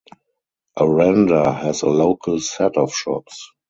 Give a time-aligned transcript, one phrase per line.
[0.79, 3.51] Aranda has a local set of shops.